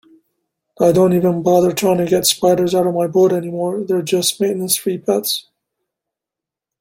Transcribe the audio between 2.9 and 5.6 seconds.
my boat anymore, they're just maintenance-free pets.